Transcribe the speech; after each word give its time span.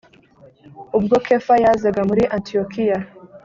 ubwo 0.97 1.15
kefa 1.25 1.53
yazaga 1.63 2.01
muri 2.09 2.23
antiyokiya 2.35 2.97